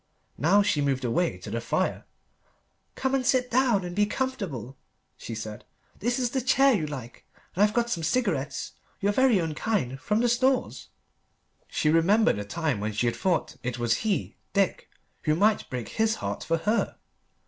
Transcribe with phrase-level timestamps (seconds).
[0.39, 2.05] Now she moved away to the fire.
[2.95, 4.75] "Come and sit down and be comfortable,"
[5.15, 5.63] she said.
[5.99, 7.23] "This is the chair you like.
[7.53, 10.87] And I've got some cigarettes, your very own kind, from the Stores."
[11.67, 14.89] She remembered a time when she had thought that it was he, Dick,
[15.21, 16.97] who might break his heart for her.